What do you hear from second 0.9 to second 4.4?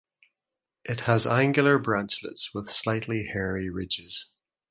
has angular branchlets with slightly hairy ridges.